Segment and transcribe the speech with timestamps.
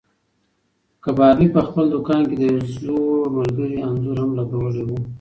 [1.03, 4.89] کبابي په خپل دوکان کې د یو زوړ ملګري انځور هم لګولی و.